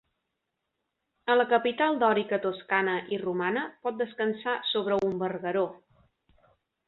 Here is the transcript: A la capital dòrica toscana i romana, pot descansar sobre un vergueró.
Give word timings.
A 1.33 1.35
la 1.39 1.43
capital 1.51 1.99
dòrica 2.03 2.39
toscana 2.45 2.95
i 3.17 3.21
romana, 3.25 3.67
pot 3.85 3.99
descansar 4.01 4.57
sobre 4.71 4.97
un 5.11 5.15
vergueró. 5.25 5.65